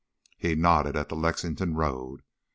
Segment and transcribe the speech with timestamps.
[0.39, 2.23] He nodded at the Lexington road.